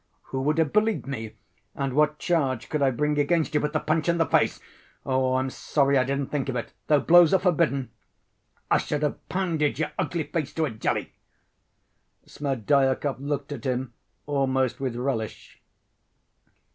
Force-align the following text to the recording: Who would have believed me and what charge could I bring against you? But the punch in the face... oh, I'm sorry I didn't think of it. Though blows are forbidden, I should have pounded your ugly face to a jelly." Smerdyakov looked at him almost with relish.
Who 0.33 0.41
would 0.41 0.57
have 0.57 0.73
believed 0.73 1.05
me 1.05 1.35
and 1.75 1.93
what 1.93 2.17
charge 2.17 2.69
could 2.69 2.81
I 2.81 2.89
bring 2.89 3.19
against 3.19 3.53
you? 3.53 3.59
But 3.59 3.71
the 3.71 3.79
punch 3.79 4.09
in 4.09 4.17
the 4.17 4.25
face... 4.25 4.59
oh, 5.05 5.35
I'm 5.35 5.51
sorry 5.51 5.95
I 5.95 6.03
didn't 6.03 6.31
think 6.31 6.49
of 6.49 6.55
it. 6.55 6.73
Though 6.87 6.99
blows 7.01 7.35
are 7.35 7.39
forbidden, 7.39 7.91
I 8.71 8.79
should 8.79 9.03
have 9.03 9.29
pounded 9.29 9.77
your 9.77 9.91
ugly 9.99 10.23
face 10.23 10.55
to 10.55 10.65
a 10.65 10.71
jelly." 10.71 11.13
Smerdyakov 12.25 13.19
looked 13.19 13.51
at 13.51 13.63
him 13.65 13.93
almost 14.25 14.79
with 14.79 14.95
relish. 14.95 15.61